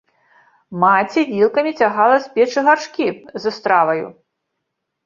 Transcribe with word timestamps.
Маці 0.83 1.25
вілкамі 1.33 1.75
цягала 1.83 2.17
з 2.25 2.33
печы 2.39 2.59
гаршкі 2.69 3.07
з 3.47 3.57
страваю. 3.61 4.07